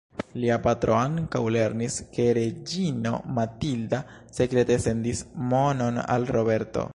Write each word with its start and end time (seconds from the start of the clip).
Lia 0.43 0.55
patro 0.67 0.93
ankaŭ 0.99 1.41
lernis 1.55 1.97
ke 2.15 2.25
Reĝino 2.37 3.11
Matilda 3.37 4.01
sekrete 4.39 4.79
sendis 4.87 5.23
monon 5.53 6.05
al 6.17 6.31
Roberto. 6.39 6.89